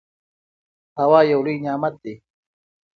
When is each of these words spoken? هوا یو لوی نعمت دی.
هوا 0.99 1.19
یو 1.31 1.39
لوی 1.45 1.55
نعمت 1.65 1.95
دی. 2.03 2.13